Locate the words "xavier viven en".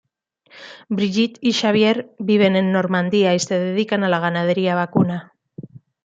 1.53-2.71